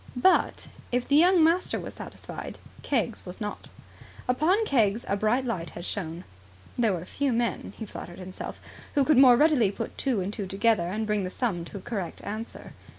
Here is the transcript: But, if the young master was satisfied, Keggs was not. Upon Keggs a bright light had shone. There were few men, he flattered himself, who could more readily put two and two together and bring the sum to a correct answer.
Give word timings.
But, 0.17 0.67
if 0.91 1.07
the 1.07 1.15
young 1.15 1.43
master 1.43 1.79
was 1.79 1.93
satisfied, 1.93 2.57
Keggs 2.81 3.23
was 3.23 3.39
not. 3.39 3.69
Upon 4.27 4.65
Keggs 4.65 5.05
a 5.07 5.15
bright 5.15 5.45
light 5.45 5.69
had 5.69 5.85
shone. 5.85 6.23
There 6.75 6.93
were 6.93 7.05
few 7.05 7.31
men, 7.31 7.73
he 7.77 7.85
flattered 7.85 8.17
himself, 8.17 8.59
who 8.95 9.03
could 9.05 9.17
more 9.19 9.37
readily 9.37 9.69
put 9.71 9.95
two 9.99 10.19
and 10.19 10.33
two 10.33 10.47
together 10.47 10.87
and 10.87 11.05
bring 11.05 11.23
the 11.23 11.29
sum 11.29 11.65
to 11.65 11.77
a 11.77 11.81
correct 11.81 12.23
answer. 12.23 12.73